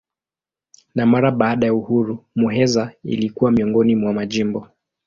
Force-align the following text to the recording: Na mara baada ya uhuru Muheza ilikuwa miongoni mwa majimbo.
Na 0.95 1.05
mara 1.05 1.31
baada 1.31 1.67
ya 1.67 1.73
uhuru 1.73 2.25
Muheza 2.35 2.93
ilikuwa 3.03 3.51
miongoni 3.51 3.95
mwa 3.95 4.13
majimbo. 4.13 4.67